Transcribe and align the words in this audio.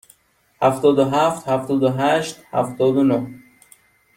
هفتاد 0.61 0.99
و 0.99 1.05
هفت، 1.09 1.47
هفتاد 1.47 1.83
و 1.83 1.89
هشت، 1.91 2.39
هفتاد 2.53 2.97
و 2.97 3.03
نه. 3.03 3.27